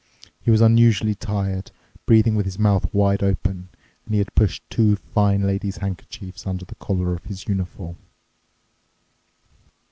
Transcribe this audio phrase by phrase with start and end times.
[0.41, 1.69] He was unusually tired,
[2.07, 3.69] breathing with his mouth wide open,
[4.03, 7.97] and he had pushed two fine lady's handkerchiefs under the collar of his uniform.